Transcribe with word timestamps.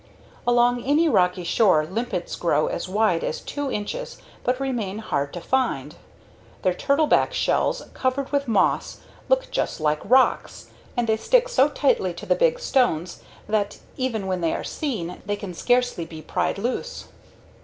Along 0.47 0.83
any 0.83 1.07
rocky 1.07 1.43
shore, 1.43 1.85
limpets 1.85 2.35
grow 2.35 2.65
as 2.65 2.89
wide 2.89 3.23
as 3.23 3.39
two 3.39 3.71
inches 3.71 4.17
but 4.43 4.59
remain 4.59 4.97
hard 4.97 5.31
to 5.33 5.39
find. 5.39 5.93
Their 6.63 6.73
turtleback 6.73 7.33
shells, 7.33 7.83
covered 7.93 8.31
with 8.31 8.47
moss, 8.47 9.01
look 9.29 9.51
just 9.51 9.79
like 9.79 9.99
rocks, 10.03 10.71
and 10.97 11.05
they 11.05 11.17
stick 11.17 11.47
so 11.47 11.69
tightly 11.69 12.15
to 12.15 12.25
the 12.25 12.33
big 12.33 12.59
stones 12.59 13.21
that 13.47 13.77
even 13.95 14.25
when 14.25 14.41
they 14.41 14.55
are 14.55 14.63
seen 14.63 15.21
they 15.27 15.35
can 15.35 15.53
scarcely 15.53 16.05
be 16.05 16.23
pried 16.23 16.57
loose. 16.57 17.05